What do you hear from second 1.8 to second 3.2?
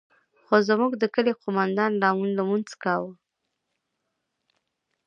لا لمونځ کاوه.